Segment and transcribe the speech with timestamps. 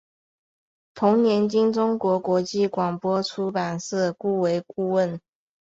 [0.95, 5.21] 同年经中国国际广播出版社雇为顾问。